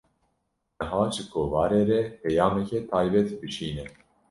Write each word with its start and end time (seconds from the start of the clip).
Niha, 0.79 1.01
ji 1.13 1.23
kovarê 1.31 1.81
re 1.89 1.99
peyameke 2.21 2.79
taybet 2.89 3.29
bişîne 3.41 3.85